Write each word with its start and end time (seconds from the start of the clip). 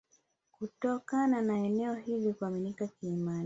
Kutokana 0.51 1.41
na 1.41 1.57
eneo 1.57 1.93
hilo 1.93 2.33
kuaminika 2.33 2.87
kiimani 2.87 3.39